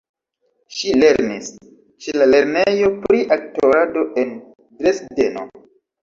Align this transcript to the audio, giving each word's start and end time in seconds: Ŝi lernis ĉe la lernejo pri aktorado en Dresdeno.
Ŝi 0.75 0.93
lernis 0.99 1.49
ĉe 2.05 2.15
la 2.19 2.27
lernejo 2.29 2.89
pri 3.03 3.19
aktorado 3.35 4.05
en 4.23 4.31
Dresdeno. 4.79 5.45